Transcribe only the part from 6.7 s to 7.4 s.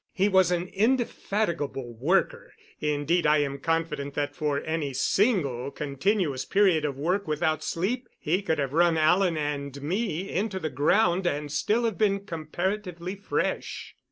of work